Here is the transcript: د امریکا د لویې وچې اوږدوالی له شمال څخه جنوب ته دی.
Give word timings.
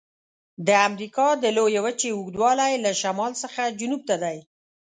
د 0.67 0.69
امریکا 0.87 1.27
د 1.43 1.45
لویې 1.57 1.79
وچې 1.85 2.09
اوږدوالی 2.13 2.73
له 2.85 2.91
شمال 3.01 3.31
څخه 3.43 3.61
جنوب 3.79 4.01
ته 4.09 4.15
دی. 4.23 4.37